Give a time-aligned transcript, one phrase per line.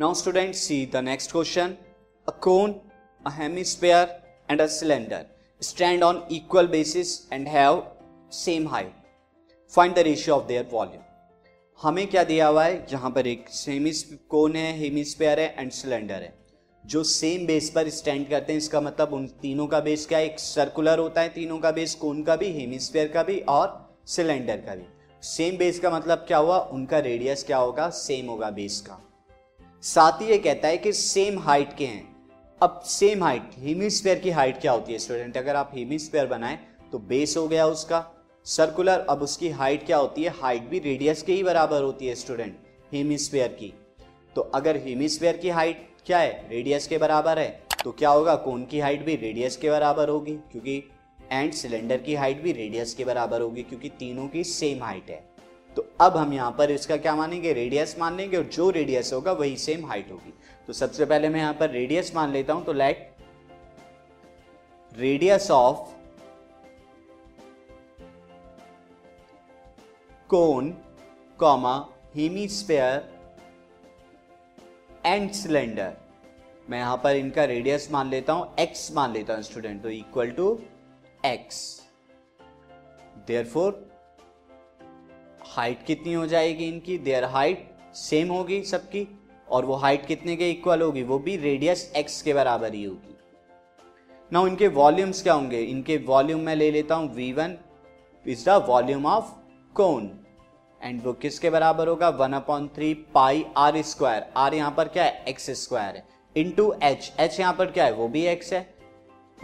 [0.00, 1.76] Now students see the next question.
[2.26, 2.80] A cone,
[3.26, 4.08] a hemisphere
[4.48, 5.26] and a cylinder
[5.60, 7.82] stand on equal basis and have
[8.30, 8.94] same height.
[9.68, 11.02] Find the ratio of their volume.
[11.82, 12.86] हमें क्या दिया हुआ है?
[12.86, 13.92] जहाँ पर एक semi
[14.28, 16.32] कोन है hemisphere है एंड सिलेंडर है।
[16.86, 20.24] जो सेम बेस पर स्टैंड करते हैं इसका मतलब उन तीनों का बेस क्या है?
[20.24, 24.56] एक सर्कुलर होता है तीनों का बेस कोन का भी हेमिस्फेयर का भी और सिलेंडर
[24.56, 24.86] का भी।
[25.22, 26.58] सेम बेस का मतलब क्या हुआ?
[26.58, 27.90] उनका रेडियस क्या होगा?
[27.90, 29.06] सेम होगा बेस का।
[29.82, 32.08] साथ ही ये कहता है कि सेम हाइट के हैं।
[32.60, 36.58] अब सेम हाइट हेमिस्फेयर की हाइट क्या होती है स्टूडेंट अगर आप हेमिस्फेयर बनाए
[36.92, 38.04] तो बेस हो गया उसका।
[38.46, 40.30] सर्कुलर अब उसकी हाइट क्या होती है?
[40.32, 42.56] हाइट भी रेडियस के ही बराबर होती है स्टूडेंट
[42.92, 43.72] हेमिस्फेयर की।
[44.36, 46.48] तो अगर हेमिस्फेयर की हाइट क्या है?
[46.50, 47.48] रेडियस के बराबर है
[47.84, 48.34] तो क्या होगा?
[48.36, 50.82] कोन की हाइट भी रेडियस के बराबर होगी, क्योंकि
[51.32, 55.22] एंड सिलेंडर की हाइट भी रेडियस के बराबर होगी, क्योंकि तीनों की सेम हाइट है।
[55.76, 57.52] तो अब हम यहाँ पर इसका क्या मानेंगे?
[57.52, 60.32] रेडियस मान लेंगे और जो रेडियस होगा वही सेम हाइट होगी।
[60.68, 63.08] तो सबसे पहले मैं यहाँ पर रेडियस मान लेता हूँ तो like
[64.92, 65.88] radius of
[70.30, 70.70] cone
[71.38, 71.74] comma
[72.16, 73.08] hemisphere
[75.06, 75.96] and cylinder
[76.68, 80.30] मैं यहाँ पर इनका रेडियस मान लेता हूँ एक्स मान लेता हूँ स्टूडेंट तो equal
[80.30, 80.58] to
[81.26, 81.60] x
[83.44, 83.89] therefore
[85.50, 86.96] height कितनी हो जाएगी इनकी?
[86.98, 89.06] देयर हाइट सेम होगी सबकी।
[89.48, 91.02] और वो हाइट कितने के इक्वल होगी?
[91.02, 93.16] वो भी रेडियस एक्स के बराबर ही होगी।
[94.32, 95.60] ना इनके वॉल्यूम्स क्या होंगे?
[95.60, 97.56] इनके वॉल्यूम मैं ले लेता हूँ। V one
[98.26, 99.32] is the volume of
[99.76, 100.10] cone
[100.80, 102.08] and वो किसके बराबर होगा?
[102.08, 105.24] One upon three pi r square r यहाँ पर क्या है?
[105.28, 107.92] एक्स स्क्वायर है। इंटू एच एच यहाँ पर क्या है?
[107.92, 108.68] वो भी एक्स है।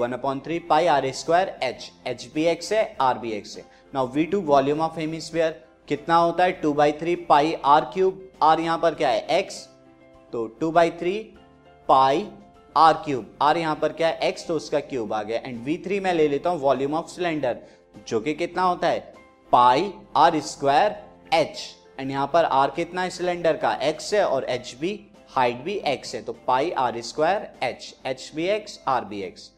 [0.00, 3.64] One upon three pi r square h h be x है आर बी एक्स है।
[3.94, 6.52] Now V two volume of hemisphere कितना होता है?
[6.52, 8.22] Two by three pi r cube.
[8.42, 9.20] R यहाँ पर क्या है?
[9.38, 9.56] एक्स।
[10.32, 11.12] तो two by three
[11.88, 12.26] pi
[12.76, 13.36] r cube.
[13.42, 14.18] R यहाँ पर क्या है?
[14.18, 17.06] एक्स तो उसका क्यूब आ गया। एंड वी थ्री मैं ले लेता हूँ, वॉल्यूम ऑफ़
[17.06, 17.58] सिलेंडर,
[18.08, 19.00] जो कि कितना होता है?
[19.52, 20.96] Pi r square
[21.34, 21.58] h.
[22.00, 23.10] And यहाँ पर आर कितना है?
[23.10, 27.48] सिलेंडर का एक्स है और एच भी, हाइट भी एक्स है। तो pi r square
[27.62, 27.94] h.
[28.06, 29.50] H be x, r be x.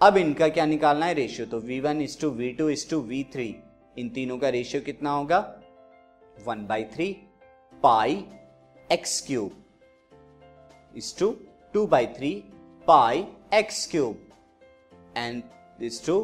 [0.00, 1.14] अब इनका क्या निकालना है?
[1.14, 3.54] रेशियो। तो V one is to, V two is to, V three.
[3.98, 5.38] इन तीनों का रेशियो कितना होगा?
[6.38, 7.12] One by three
[7.82, 8.24] pi
[8.92, 9.62] x cube
[10.96, 11.34] is to
[11.74, 12.30] 2 by 3
[12.88, 13.26] pi
[13.58, 14.16] x cube.
[15.16, 15.42] And
[15.78, 16.16] this to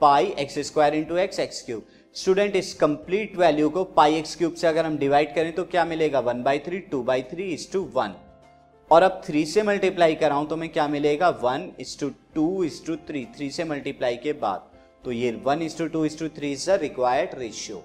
[0.00, 1.82] pi x square into x x cube.
[2.16, 5.84] Student इस complete value को pi x cube से अगर हम divide करें तो क्या
[5.84, 6.20] मिलेगा?
[6.20, 8.14] One by three two by three is to one
[8.90, 11.28] और अब थ्री से मल्टीप्लाई कराऊं तो मैं क्या मिलेगा?
[11.42, 14.70] One is to to is to three three से मल्टीप्लाई के बाद।
[15.04, 17.84] तो ये one is to to is to three is the required ratio